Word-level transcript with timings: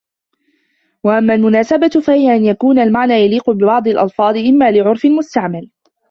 وَأَمَّا 1.03 1.35
الْمُنَاسَبَةُ 1.35 1.89
فَهِيَ 1.89 2.35
أَنْ 2.35 2.45
يَكُونَ 2.45 2.79
الْمَعْنَى 2.79 3.13
يَلِيقُ 3.13 3.49
بِبَعْضِ 3.49 3.87
الْأَلْفَاظِ 3.87 4.37
إمَّا 4.37 4.71
لِعُرْفٍ 4.71 5.05
مُسْتَعْمَلٍ 5.05 5.69